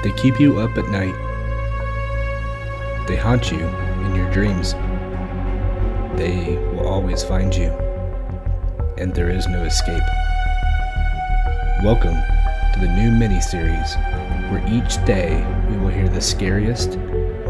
[0.00, 1.14] They keep you up at night.
[3.08, 3.66] They haunt you
[4.06, 4.74] in your dreams.
[6.14, 7.70] They will always find you,
[8.96, 10.04] and there is no escape.
[11.82, 12.14] Welcome
[12.74, 13.96] to the new mini series
[14.52, 16.96] where each day we will hear the scariest,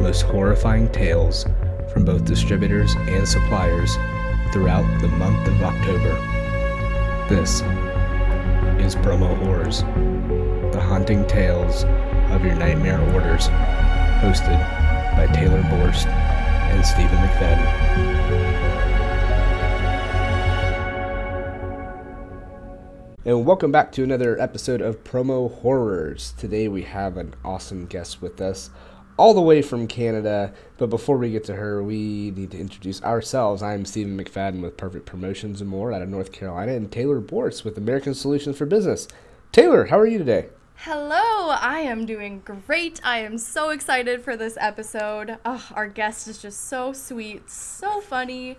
[0.01, 1.45] most horrifying tales
[1.93, 3.95] from both distributors and suppliers
[4.55, 6.15] throughout the month of October.
[7.29, 7.61] This
[8.83, 9.83] is Promo Horrors,
[10.89, 11.85] haunting tales
[12.33, 13.49] of your nightmare orders,
[14.23, 14.59] hosted
[15.19, 17.99] by Taylor Borst and Stephen McFadden.
[23.27, 26.33] And welcome back to another episode of Promo Horrors.
[26.39, 28.71] Today we have an awesome guest with us,
[29.19, 30.55] all the way from Canada.
[30.79, 33.63] But before we get to her, we need to introduce ourselves.
[33.63, 37.63] I'm Stephen McFadden with Perfect Promotions and More out of North Carolina, and Taylor Borst
[37.63, 39.07] with American Solutions for Business.
[39.53, 40.49] Taylor, how are you today?
[40.83, 43.01] Hello, I am doing great.
[43.03, 45.37] I am so excited for this episode.
[45.45, 48.57] Oh, our guest is just so sweet, so funny.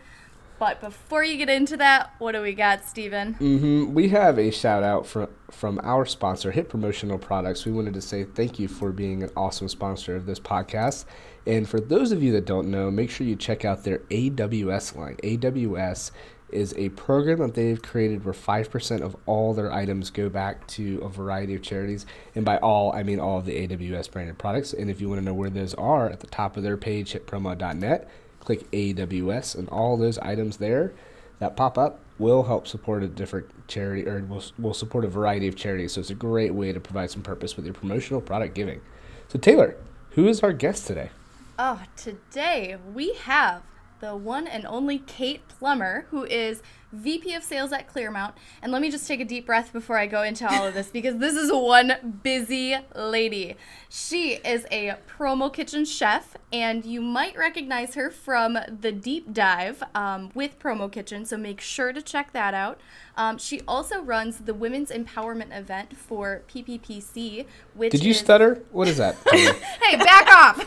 [0.60, 3.36] But before you get into that, what do we got, Stephen?
[3.36, 7.66] hmm We have a shout out from from our sponsor, Hit Promotional Products.
[7.66, 11.06] We wanted to say thank you for being an awesome sponsor of this podcast.
[11.48, 14.98] And for those of you that don't know, make sure you check out their AWS
[14.98, 15.16] line.
[15.24, 16.12] AWS
[16.52, 21.00] is a program that they've created where 5% of all their items go back to
[21.04, 22.06] a variety of charities.
[22.36, 24.74] And by all, I mean all of the AWS branded products.
[24.74, 27.14] And if you want to know where those are, at the top of their page,
[27.14, 30.94] hitpromo.net, click AWS, and all those items there
[31.40, 35.48] that pop up will help support a different charity or will, will support a variety
[35.48, 35.94] of charities.
[35.94, 38.82] So it's a great way to provide some purpose with your promotional product giving.
[39.30, 39.78] So, Taylor,
[40.12, 41.12] who is our guest today?
[41.58, 43.64] Oh, today we have
[44.00, 46.62] the one and only Kate Plummer, who is
[46.92, 48.34] VP of Sales at Clearmount.
[48.62, 50.88] And let me just take a deep breath before I go into all of this
[50.90, 53.56] because this is one busy lady.
[53.90, 59.82] She is a promo kitchen chef, and you might recognize her from the deep dive
[59.96, 62.80] um, with Promo Kitchen, so make sure to check that out.
[63.18, 68.62] Um, she also runs the Women's Empowerment event for PPPC, which Did you is- stutter?
[68.72, 69.16] What is that?
[69.32, 70.58] Hey, back off!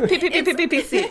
[0.00, 1.08] PPPPPC.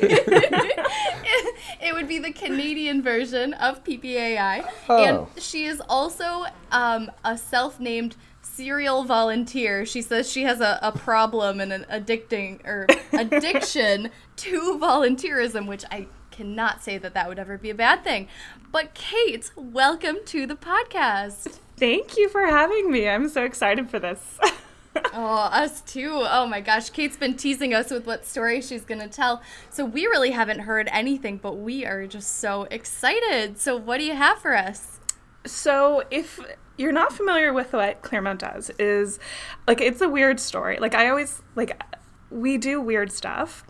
[1.81, 3.83] it would be the Canadian version of
[4.19, 4.69] PPAI.
[4.87, 5.03] Oh.
[5.03, 9.85] And she is also um, a self named serial volunteer.
[9.85, 15.85] She says she has a, a problem and an addicting or addiction to volunteerism, which
[15.91, 18.27] I cannot say that that would ever be a bad thing.
[18.71, 21.59] But Kate, welcome to the podcast.
[21.77, 23.07] Thank you for having me.
[23.07, 24.39] I'm so excited for this.
[25.11, 26.11] Oh, us too.
[26.13, 26.91] Oh my gosh.
[26.91, 29.41] Kate's been teasing us with what story she's going to tell.
[29.69, 33.59] So we really haven't heard anything, but we are just so excited.
[33.59, 34.99] So what do you have for us?
[35.45, 36.39] so, if
[36.77, 39.19] you're not familiar with what Clearmount does, is
[39.67, 40.77] like it's a weird story.
[40.79, 41.81] Like I always like
[42.29, 43.63] we do weird stuff.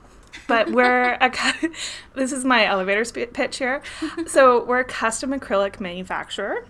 [0.48, 1.32] But we're a
[2.16, 3.82] this is my elevator sp- pitch here.
[4.28, 6.66] So we're a custom acrylic manufacturer,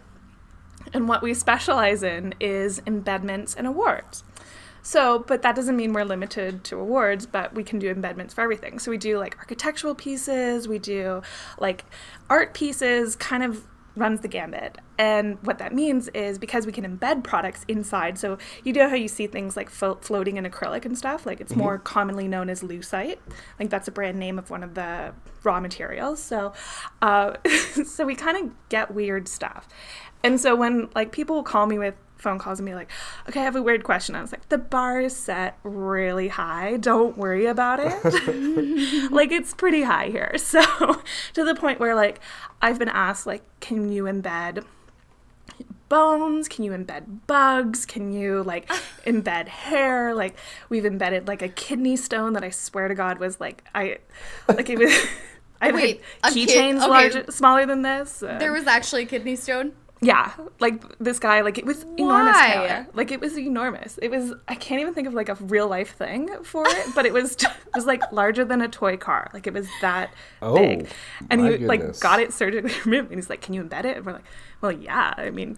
[0.94, 4.24] and what we specialize in is embedments and awards.
[4.90, 8.42] So, but that doesn't mean we're limited to awards, but we can do embedments for
[8.42, 8.80] everything.
[8.80, 11.22] So we do like architectural pieces, we do
[11.60, 11.86] like
[12.28, 14.80] art pieces, kind of runs the gambit.
[14.98, 18.18] And what that means is because we can embed products inside.
[18.18, 21.40] So you know how you see things like flo- floating in acrylic and stuff, like
[21.40, 23.20] it's more commonly known as lucite.
[23.60, 25.14] Like that's a brand name of one of the
[25.44, 26.20] raw materials.
[26.20, 26.52] So,
[27.04, 27.36] uh,
[27.86, 29.68] so we kind of get weird stuff.
[30.24, 32.92] And so when like people will call me with phone calls and be like,
[33.28, 34.14] okay, I have a weird question.
[34.14, 36.78] I was like, the bar is set really high.
[36.78, 39.12] Don't worry about it.
[39.12, 40.36] like, it's pretty high here.
[40.50, 40.64] So,
[41.34, 42.20] to the point where, like,
[42.60, 44.66] I've been asked, like, can you embed
[45.90, 46.48] bones?
[46.48, 47.86] Can you embed bugs?
[47.86, 48.68] Can you, like,
[49.06, 50.16] embed hair?
[50.16, 50.36] Like,
[50.70, 54.00] we've embedded, like, a kidney stone that I swear to God was, like, I,
[54.48, 54.92] like, it was.
[55.62, 56.88] I've Wait, keychains okay.
[56.88, 58.20] larger, smaller than this.
[58.20, 59.74] There was actually a kidney stone.
[60.02, 62.36] Yeah, like this guy, like it was enormous.
[62.36, 62.54] Why?
[62.54, 62.88] Taylor.
[62.94, 63.98] Like it was enormous.
[64.02, 64.34] It was.
[64.48, 67.34] I can't even think of like a real life thing for it, but it was
[67.40, 69.30] it was like larger than a toy car.
[69.34, 70.12] Like it was that
[70.42, 70.88] Oh, big,
[71.30, 73.98] and my he like got it surgically removed, and he's like, "Can you embed it?"
[73.98, 74.26] And we're like,
[74.62, 75.14] "Well, yeah.
[75.18, 75.58] I mean,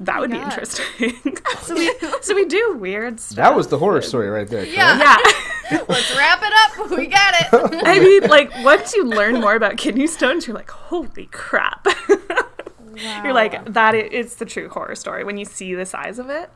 [0.00, 1.14] that oh would be Oh interesting."
[1.60, 1.92] so we
[2.22, 3.36] so we do weird stuff.
[3.36, 4.64] that was the horror story right there.
[4.64, 4.76] correct?
[4.76, 4.98] Yeah.
[5.70, 5.80] Yeah.
[5.88, 6.90] Let's wrap it up.
[6.98, 7.82] We got it.
[7.86, 11.86] I mean, like once you learn more about kidney stones, you're like, "Holy crap."
[13.24, 13.94] You're like that.
[13.94, 16.50] i- It's the true horror story when you see the size of it.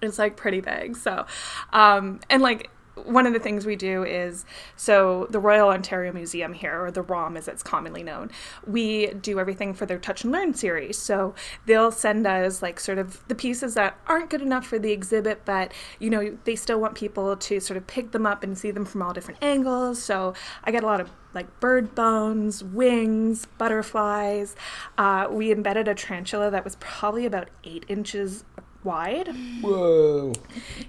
[0.00, 0.96] It's like pretty big.
[0.96, 1.26] So,
[1.72, 2.70] um, and like
[3.06, 4.44] one of the things we do is
[4.76, 8.30] so the Royal Ontario Museum here, or the ROM as it's commonly known,
[8.66, 10.98] we do everything for their Touch and Learn series.
[10.98, 11.34] So
[11.66, 15.44] they'll send us like sort of the pieces that aren't good enough for the exhibit,
[15.44, 18.70] but you know they still want people to sort of pick them up and see
[18.70, 20.02] them from all different angles.
[20.02, 24.56] So I get a lot of like bird bones, wings, butterflies.
[24.98, 28.44] Uh, we embedded a tarantula that was probably about eight inches
[28.84, 29.28] wide.
[29.60, 30.32] Whoa.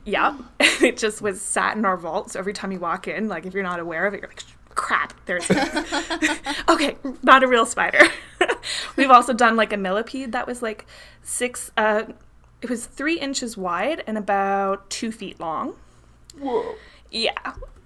[0.06, 0.38] Yeah.
[0.60, 2.32] it just was sat in our vault.
[2.32, 4.44] So every time you walk in, like if you're not aware of it, you're like,
[4.76, 5.50] crap, there's
[6.70, 8.02] okay, not a real spider.
[8.96, 10.86] We've also done like a millipede that was like
[11.22, 12.04] six, uh,
[12.62, 15.76] it was three inches wide and about two feet long.
[16.40, 16.76] Whoa.
[17.10, 17.34] Yeah.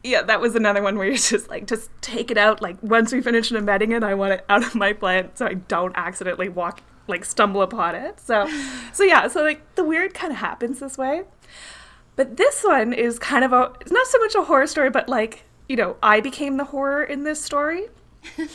[0.04, 2.62] Yeah, that was another one where you're just like, just take it out.
[2.62, 5.56] Like, once we finish embedding it, I want it out of my plant so I
[5.56, 8.20] don't accidentally walk, like, stumble upon it.
[8.20, 8.48] So,
[8.94, 11.24] so yeah, so like the weird kind of happens this way.
[12.16, 15.10] But this one is kind of a, it's not so much a horror story, but
[15.10, 17.88] like, you know, I became the horror in this story.
[18.38, 18.50] Make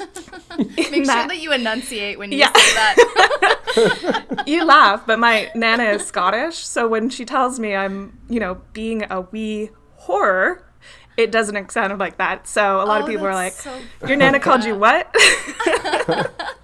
[0.91, 2.53] sure that you enunciate when you Yeah.
[2.53, 4.43] say that.
[4.47, 8.61] you laugh, but my nana is Scottish, so when she tells me I'm, you know,
[8.73, 10.65] being a wee horror,
[11.17, 12.47] it doesn't sound like that.
[12.49, 15.15] So a lot of Oh, people are like, so "Your nana called you what?"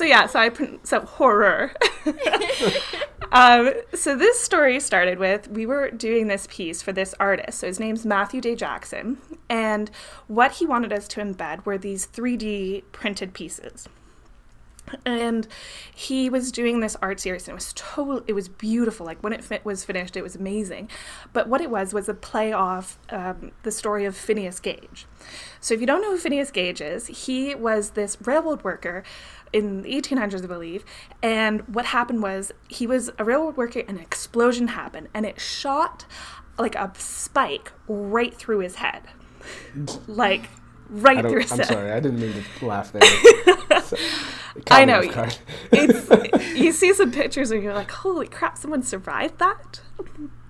[0.00, 1.72] so yeah, so I pron- so horror.
[3.32, 7.58] um, so this story started with we were doing this piece for this artist.
[7.58, 9.18] So his name's Matthew Day Jackson,
[9.50, 9.90] and
[10.26, 13.90] what he wanted us to embed were these 3D printed pieces.
[15.04, 15.46] And
[15.94, 19.06] he was doing this art series and it was total it was beautiful.
[19.06, 20.88] Like when it fit, was finished it was amazing.
[21.32, 25.06] But what it was was a play off um, the story of phineas gage.
[25.60, 29.04] So if you don't know who phineas gage is he was this railroad worker
[29.52, 30.84] in the 1800s i believe
[31.22, 35.40] and what happened was he was a railroad worker and an explosion happened and it
[35.40, 36.04] shot
[36.58, 39.02] like a spike right through his head
[40.06, 40.48] like
[40.90, 42.92] right through his I'm head sorry, I didn't mean to laugh
[43.70, 43.80] there.
[43.82, 43.96] So,
[44.70, 45.02] I know.
[45.72, 49.80] it's you see some pictures and you're like, holy crap, someone survived that.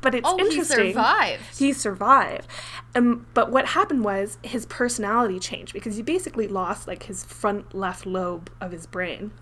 [0.01, 1.59] But it's Oh, he survived.
[1.59, 2.47] He survived.
[2.95, 7.75] Um, but what happened was his personality changed because he basically lost like his front
[7.75, 9.33] left lobe of his brain.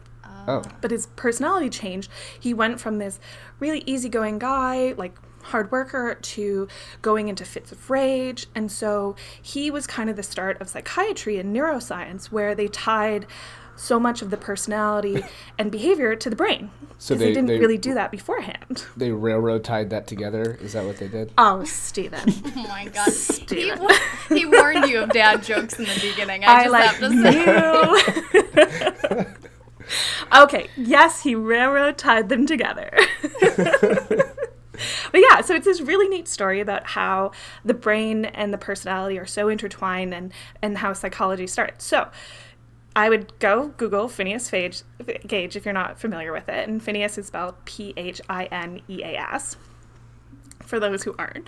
[0.46, 2.10] Oh, But his personality changed.
[2.38, 3.20] He went from this
[3.60, 6.69] really easygoing guy, like hard worker, to
[7.02, 8.46] going into fits of rage.
[8.54, 13.26] And so he was kind of the start of psychiatry and neuroscience, where they tied
[13.78, 15.22] so much of the personality
[15.58, 16.70] and behavior to the brain.
[16.98, 18.84] So Because they- they, didn't they- really do that beforehand.
[18.96, 20.58] they railroad tied that together.
[20.60, 21.32] Is that what they did?
[21.38, 22.20] Oh, Stephen.
[22.56, 23.04] Oh my god.
[23.06, 23.78] He, Stephen.
[23.80, 23.94] wa-
[24.30, 26.44] he warned you of dad jokes in the beginning.
[26.44, 27.10] I, I just like have to
[29.12, 29.25] say.
[29.25, 30.42] knew.
[30.42, 32.90] okay, yes, he railroad tied them together.
[33.40, 37.32] but yeah, so it's this really neat story about how
[37.64, 40.32] the brain and the personality are so intertwined and,
[40.62, 41.84] and how psychology starts.
[41.84, 42.08] So
[42.99, 44.83] I would go Google Phineas Gage,
[45.25, 46.69] Gage if you're not familiar with it.
[46.69, 49.56] And Phineas is spelled P H I N E A S
[50.65, 51.47] for those who aren't.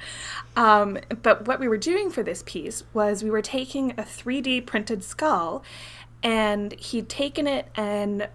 [0.54, 4.64] Um, but what we were doing for this piece was we were taking a 3D
[4.64, 5.64] printed skull
[6.22, 8.28] and he'd taken it and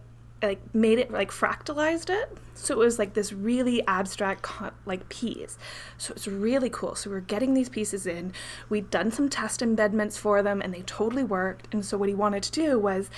[0.46, 2.38] like made it like fractalized it.
[2.54, 4.48] So it was like this really abstract
[4.86, 5.58] like piece.
[5.98, 6.96] So it's really cool.
[6.96, 8.32] So we are getting these pieces in.
[8.70, 11.74] We'd done some test embedments for them and they totally worked.
[11.74, 13.10] And so what he wanted to do was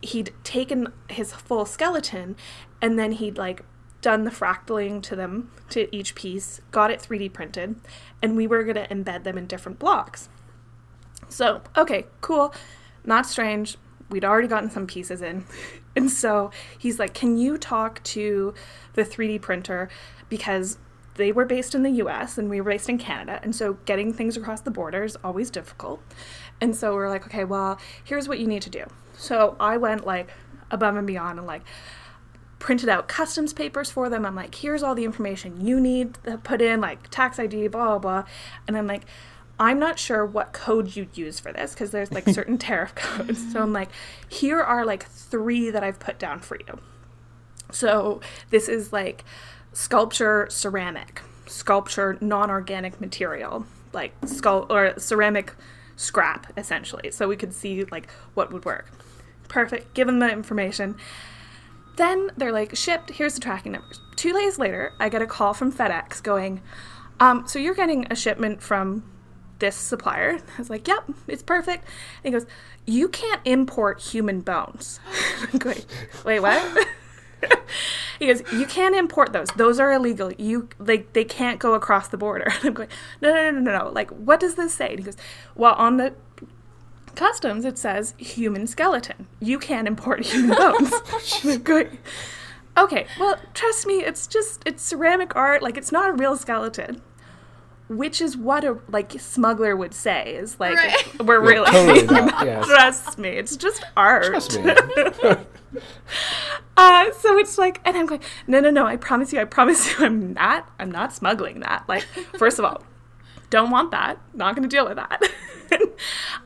[0.00, 2.36] he'd taken his full skeleton
[2.80, 3.64] and then he'd like
[4.02, 7.76] done the fractaling to them to each piece, got it 3D printed,
[8.20, 10.28] and we were going to embed them in different blocks.
[11.28, 12.52] So, okay, cool,
[13.04, 13.78] not strange.
[14.10, 15.46] We'd already gotten some pieces in.
[15.94, 18.54] And so he's like, Can you talk to
[18.94, 19.88] the 3D printer?
[20.28, 20.78] Because
[21.14, 23.40] they were based in the US and we were based in Canada.
[23.42, 26.02] And so getting things across the border is always difficult.
[26.60, 28.84] And so we're like, Okay, well, here's what you need to do.
[29.16, 30.30] So I went like
[30.70, 31.62] above and beyond and like,
[32.62, 34.24] printed out customs papers for them.
[34.24, 37.86] I'm like, here's all the information you need to put in, like tax ID, blah,
[37.86, 38.24] blah, blah.
[38.68, 39.02] And I'm like,
[39.58, 43.52] I'm not sure what code you'd use for this because there's like certain tariff codes.
[43.52, 43.90] So I'm like,
[44.28, 46.80] here are like three that I've put down for you.
[47.70, 49.24] So this is like
[49.72, 55.54] sculpture ceramic, sculpture non organic material, like sculpt or ceramic
[55.96, 57.10] scrap essentially.
[57.10, 58.90] So we could see like what would work.
[59.48, 59.94] Perfect.
[59.94, 60.96] Give them the information.
[61.96, 64.00] Then they're like, shipped, here's the tracking numbers.
[64.16, 66.62] Two days later, I get a call from FedEx going,
[67.20, 69.04] um, so you're getting a shipment from
[69.62, 70.38] this supplier.
[70.38, 71.84] I was like, yep, it's perfect.
[72.22, 72.46] And he goes,
[72.84, 74.98] you can't import human bones.
[75.52, 75.82] I'm going,
[76.24, 76.88] wait, what?
[78.18, 79.46] he goes, you can't import those.
[79.56, 80.32] Those are illegal.
[80.32, 82.46] You like they can't go across the border.
[82.56, 82.88] And I'm going,
[83.20, 83.90] no, no, no, no, no.
[83.90, 84.90] Like, what does this say?
[84.90, 85.16] And he goes,
[85.54, 86.12] well, on the
[87.14, 89.28] customs it says human skeleton.
[89.38, 90.90] You can't import human bones.
[90.92, 91.98] Oh, I'm going,
[92.76, 95.62] okay, well, trust me, it's just it's ceramic art.
[95.62, 97.00] Like, it's not a real skeleton.
[97.96, 101.20] Which is what a like smuggler would say is like Right.
[101.24, 102.66] we're Yeah, really totally not, yes.
[102.66, 104.24] trust me, it's just art.
[104.26, 104.74] Trust me.
[106.76, 108.86] Uh, so it's like, and I'm going, no, no, no.
[108.86, 111.84] I promise you, I promise you, I'm not, I'm not smuggling that.
[111.88, 112.02] Like,
[112.38, 112.82] first of all,
[113.50, 114.18] don't want that.
[114.34, 115.22] Not going to deal with that.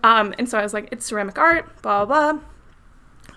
[0.05, 2.33] um, and so I was like, it's ceramic art, blah blah.
[2.35, 2.43] blah.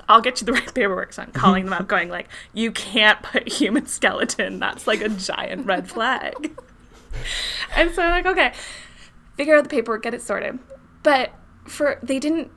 [0.08, 1.14] I'll get you the right paperwork.
[1.14, 4.60] So I'm calling them up, going like, you can't put human skeleton.
[4.60, 6.58] That's like a giant red flag.
[7.76, 8.54] and so I'm like, okay,
[9.36, 10.60] figure out the paperwork, get it sorted.
[11.04, 11.32] But
[11.66, 12.52] for they didn't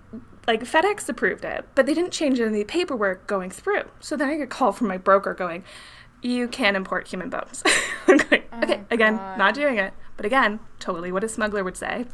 [0.47, 3.85] like FedEx approved it, but they didn't change any of the paperwork going through.
[4.01, 5.65] So then I get a call from my broker going,
[6.21, 7.63] "You can't import human bones."
[8.09, 9.39] I'm going, oh okay, again, God.
[9.39, 12.07] not doing it, but again, totally what a smuggler would say.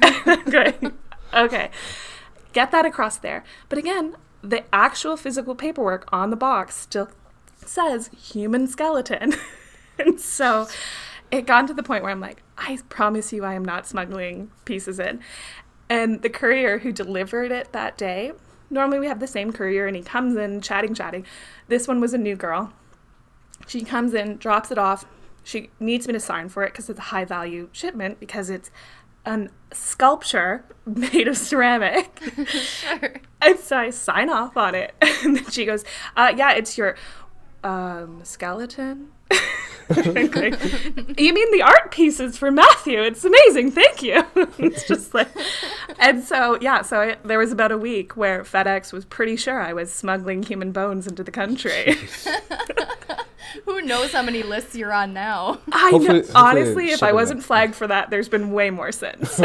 [0.50, 0.94] Going,
[1.34, 1.70] okay,
[2.52, 3.44] get that across there.
[3.68, 7.10] But again, the actual physical paperwork on the box still
[7.64, 9.34] says human skeleton.
[9.98, 10.68] and so
[11.30, 14.50] it got to the point where I'm like, I promise you, I am not smuggling
[14.64, 15.20] pieces in.
[15.88, 18.32] And the courier who delivered it that day,
[18.70, 21.26] normally we have the same courier and he comes in chatting, chatting.
[21.68, 22.72] This one was a new girl.
[23.66, 25.06] She comes in, drops it off.
[25.42, 28.70] She needs me to sign for it because it's a high value shipment because it's
[29.24, 32.20] a sculpture made of ceramic.
[32.48, 33.14] Sure.
[33.40, 34.94] And so I sign off on it.
[35.24, 35.84] And then she goes,
[36.16, 36.96] uh, Yeah, it's your
[37.64, 39.08] um, skeleton.
[39.90, 40.14] I'm
[41.16, 43.00] you mean the art pieces for Matthew?
[43.02, 43.70] It's amazing.
[43.70, 44.22] Thank you.
[44.58, 45.28] it's just like,
[45.98, 49.60] and so, yeah, so I, there was about a week where FedEx was pretty sure
[49.60, 51.96] I was smuggling human bones into the country.
[53.64, 55.58] Who knows how many lists you're on now?
[55.72, 56.14] I Hopefully- know.
[56.16, 57.46] hopefully Honestly, if I wasn't up.
[57.46, 59.40] flagged for that, there's been way more since.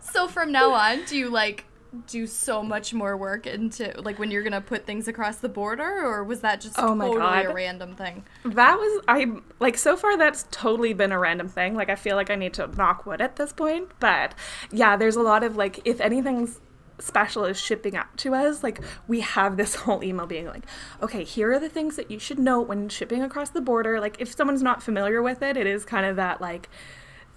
[0.00, 1.66] So from now on, do you like
[2.06, 6.04] do so much more work into like when you're gonna put things across the border,
[6.04, 8.24] or was that just Oh my totally a random thing?
[8.44, 9.26] That was I
[9.58, 11.74] like so far that's totally been a random thing.
[11.74, 14.34] Like I feel like I need to knock wood at this point, but
[14.70, 16.60] yeah, there's a lot of like if anything's
[16.98, 20.64] special is shipping out to us, like we have this whole email being like,
[21.02, 24.00] okay, here are the things that you should note when shipping across the border.
[24.00, 26.68] Like if someone's not familiar with it, it is kind of that like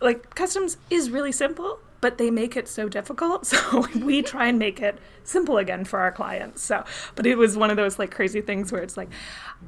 [0.02, 4.60] like customs is really simple but they make it so difficult so we try and
[4.60, 6.62] make it simple again for our clients.
[6.62, 6.84] So
[7.16, 9.10] but it was one of those like crazy things where it's like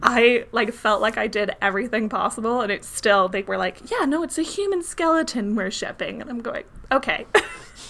[0.01, 4.05] i like felt like i did everything possible and it's still they were like yeah
[4.05, 7.25] no it's a human skeleton we're shipping and i'm going okay.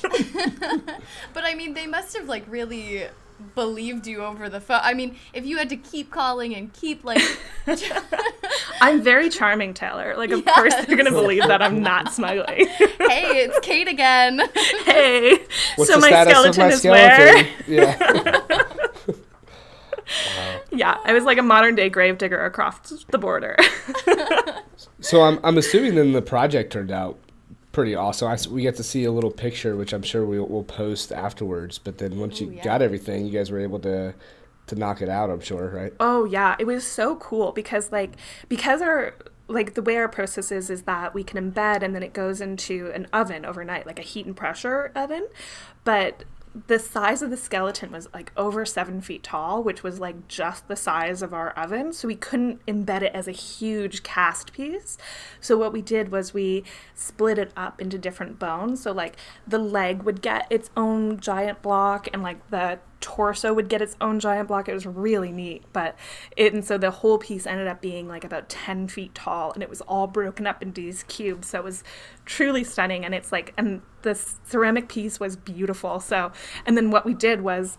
[1.33, 3.07] But I mean, they must have like really
[3.55, 4.79] believed you over the phone.
[4.81, 7.21] I mean, if you had to keep calling and keep like
[8.81, 13.43] i'm very charming taylor like of course they're gonna believe that i'm not smuggling hey,
[13.43, 14.39] it's Kate again.
[14.85, 15.37] hey
[15.75, 17.51] What's so the my status skeleton of my is where skeleton?
[17.67, 19.17] Yeah.
[20.71, 23.55] yeah i was like a modern day gravedigger across the border
[25.01, 27.17] So I'm I'm assuming then the project turned out
[27.71, 28.27] pretty awesome.
[28.27, 31.77] I we get to see a little picture, which I'm sure we'll, we'll post afterwards.
[31.77, 32.63] But then once you Ooh, yeah.
[32.63, 34.13] got everything, you guys were able to
[34.67, 35.29] to knock it out.
[35.29, 35.93] I'm sure, right?
[35.99, 38.11] Oh yeah, it was so cool because like
[38.49, 39.15] because our
[39.47, 42.41] like the way our process is is that we can embed and then it goes
[42.41, 45.27] into an oven overnight, like a heat and pressure oven.
[45.83, 46.23] But
[46.67, 50.67] the size of the skeleton was like over seven feet tall, which was like just
[50.67, 51.93] the size of our oven.
[51.93, 54.97] So we couldn't embed it as a huge cast piece.
[55.39, 58.81] So what we did was we split it up into different bones.
[58.81, 59.15] So like
[59.47, 63.97] the leg would get its own giant block and like the torso would get its
[63.99, 64.69] own giant block.
[64.69, 65.63] It was really neat.
[65.73, 65.97] But
[66.37, 69.61] it and so the whole piece ended up being like about 10 feet tall and
[69.61, 71.49] it was all broken up into these cubes.
[71.49, 71.83] So it was
[72.25, 73.03] truly stunning.
[73.03, 75.99] And it's like and the ceramic piece was beautiful.
[75.99, 76.31] So
[76.65, 77.77] and then what we did was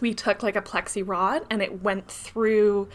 [0.00, 2.88] we took like a plexi rod and it went through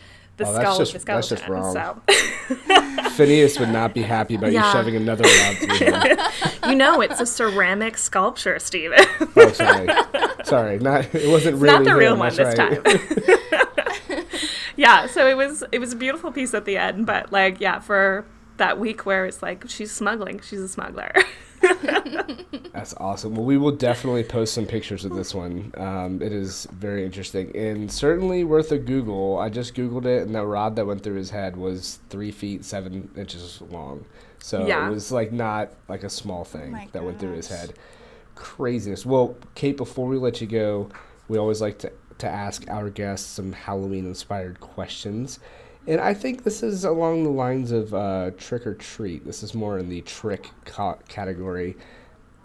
[0.48, 1.74] Oh, the Oh, that's skull just- of the that's just wrong.
[1.74, 4.66] So Phineas would not be happy about Yeah.
[4.66, 6.18] you shoving another rod through him.
[6.70, 9.00] you know it's a ceramic sculpture, Stephen.
[9.36, 9.90] Oh, sorry,
[10.46, 12.84] sorry, not it wasn't really not the real him, one this right.
[12.84, 14.26] time.
[14.76, 17.80] yeah, so it was it was a beautiful piece at the end, but like yeah,
[17.80, 18.26] for
[18.58, 21.12] that week where it's like she's smuggling, she's a smuggler.
[22.74, 23.36] That's awesome.
[23.36, 25.72] Well, we will definitely post some pictures of this one.
[25.78, 29.38] Um, it is very interesting and certainly worth a Google.
[29.38, 32.66] I just Googled it, and the rod that went through his head was three feet
[32.66, 34.06] seven inches long.
[34.40, 34.88] So Yeah.
[34.88, 37.74] it was like not like a small thing my that went through his head.
[38.36, 39.06] Craziness.
[39.06, 40.90] Well, Kate, before we let you go,
[41.28, 45.40] we always like to to ask our guests some Halloween inspired questions.
[45.88, 49.26] And I think this is along the lines of uh, trick or treat.
[49.26, 51.76] This is more in the trick ca- category.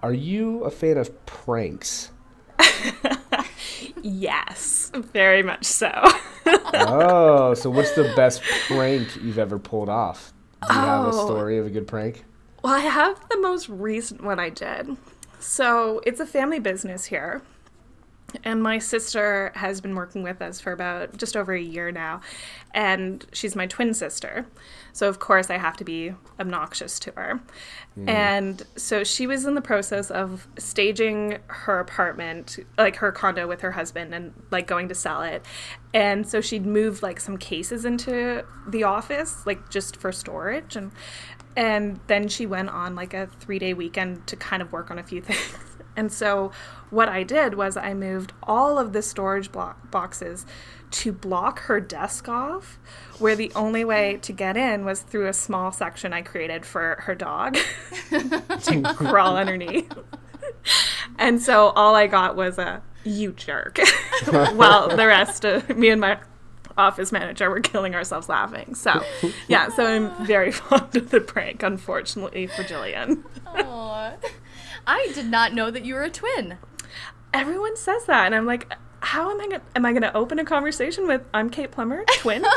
[0.03, 2.11] Are you a fan of pranks?
[4.03, 5.91] yes, very much so.
[6.47, 10.33] oh, so what's the best prank you've ever pulled off?
[10.69, 11.27] Do you have a Oh.
[11.27, 12.25] story of a good prank?
[12.65, 14.97] Well, I have the most recent one I did.
[15.39, 17.43] So it's a family business here.
[18.45, 22.21] And my sister has been working with us for about just over a year now.
[22.75, 24.47] And she's my twin sister.
[24.93, 27.41] So, of course, I have to be obnoxious to her.
[27.99, 28.09] Mm.
[28.09, 33.61] And so she was in the process of staging her apartment, like her condo with
[33.61, 35.45] her husband, and like going to sell it.
[35.95, 40.77] And so she'd moved like some cases into the office, like just for storage.
[40.77, 40.93] And
[41.57, 44.99] and then she went on like a three day weekend to kind of work on
[44.99, 45.57] a few things.
[45.97, 46.53] And so
[46.91, 50.47] what I did was I moved all of the storage block boxes
[50.93, 52.79] to block her desk off,
[53.19, 57.03] where the only way to get in was through a small section I created for
[57.03, 57.57] her dog
[58.11, 59.93] to crawl underneath.
[61.19, 63.79] And so all I got was a you jerk.
[64.55, 66.19] while the rest of me and my
[66.77, 68.75] office manager were killing ourselves laughing.
[68.75, 69.03] So,
[69.49, 73.25] yeah, so I'm very fond of the prank, unfortunately for Jillian.
[73.47, 74.15] Aw.
[74.87, 76.59] I did not know that you were a twin.
[77.33, 80.45] Everyone says that, and I'm like, how am I gonna am I gonna open a
[80.45, 82.45] conversation with I'm Kate Plummer, twin?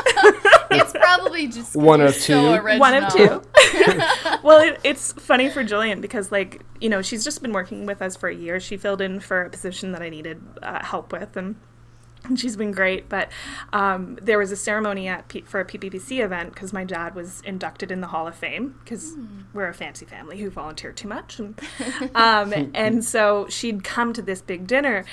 [0.72, 2.78] It's probably just One you're of so two.
[2.78, 3.42] One of two.
[4.44, 8.00] well, it, it's funny for Jillian because, like, you know, she's just been working with
[8.00, 8.60] us for a year.
[8.60, 11.56] She filled in for a position that I needed uh, help with, and, and
[12.36, 13.08] she's been great.
[13.08, 13.30] But
[13.72, 17.40] um, there was a ceremony at P- for a PPPC event because my dad was
[17.42, 19.14] inducted in the Hall of Fame because
[19.52, 21.60] we're a fancy family who volunteer too much, and,
[22.14, 25.04] um, and so she'd come to this big dinner.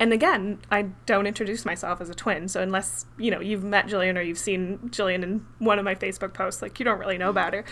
[0.00, 2.46] And again, I don't introduce myself as a twin.
[2.48, 5.96] So unless, you know, you've met Jillian or you've seen Jillian in one of my
[5.96, 7.64] Facebook posts, like you don't really know about her.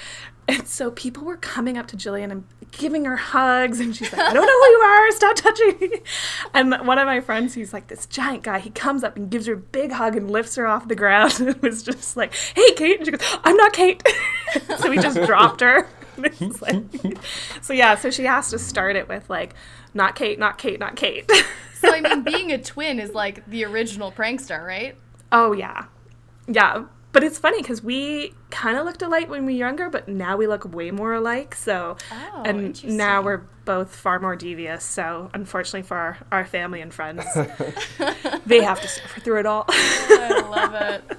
[0.49, 4.21] And so people were coming up to Jillian and giving her hugs and she's like,
[4.21, 6.03] I don't know who you are, stop touching me.
[6.55, 9.47] And one of my friends, he's like this giant guy, he comes up and gives
[9.47, 12.73] her a big hug and lifts her off the ground and was just like, Hey
[12.75, 14.03] Kate, and she goes, I'm not Kate.
[14.79, 15.89] so he just dropped her.
[16.61, 17.19] Like-
[17.63, 19.55] so yeah, so she has to start it with like,
[19.95, 21.31] not Kate, not Kate, not Kate.
[21.79, 24.97] So I mean, being a twin is like the original prankster, right?
[25.31, 25.85] Oh yeah,
[26.49, 26.87] yeah.
[27.13, 30.39] But it's funny because we kind of looked alike when we were younger, but now
[30.39, 31.55] we look way more alike.
[31.55, 34.85] So, Oh, and now we're both far more devious.
[34.85, 37.25] So, unfortunately for our, our family and friends,
[38.47, 39.67] they have to suffer through it all.
[39.69, 41.19] I love it.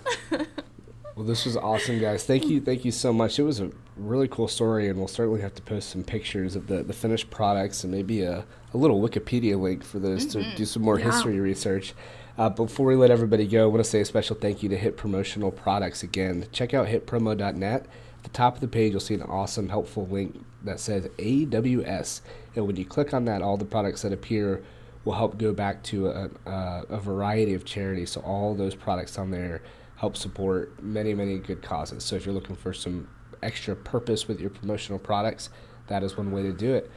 [1.18, 2.26] Well, this was awesome, guys.
[2.26, 3.40] Thank you, thank you so much.
[3.40, 6.68] It was a really cool story, and we'll certainly have to post some pictures of
[6.68, 10.64] the, the finished products and maybe a, a little Wikipedia link for those to do
[10.64, 11.06] some more Yeah.
[11.06, 11.96] history research.
[12.38, 14.78] Uh, before we let everybody go, I want to say a special thank you to
[14.78, 16.46] Hit Promotional Products again.
[16.52, 17.82] Check out hitpromo.net.
[17.82, 22.22] At the top of the page, you'll see an awesome, helpful link that says AWS.
[22.56, 24.62] And when you click on that, all the products that appear
[25.04, 28.12] will help go back to a, a, a variety of charities.
[28.12, 29.64] So all those products on there
[29.98, 32.04] help support many, many good causes.
[32.04, 33.08] So if you're looking for some
[33.44, 35.50] extra purpose with your promotional products,
[35.88, 36.90] that is one way to do it.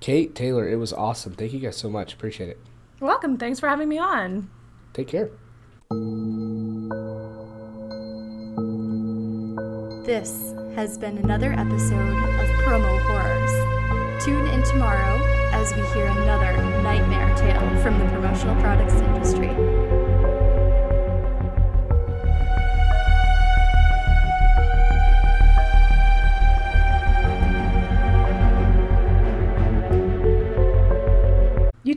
[0.00, 1.34] Kate, Taylor, it was awesome.
[1.34, 2.14] Thank you guys so much.
[2.14, 2.58] Appreciate it.
[3.00, 3.36] Welcome.
[3.36, 4.50] Thanks for having me on.
[4.92, 5.30] Take care.
[10.04, 14.24] This has been another episode of Promo Horrors.
[14.24, 15.20] Tune in tomorrow
[15.52, 19.85] as we hear another nightmare tale from the promotional products industry.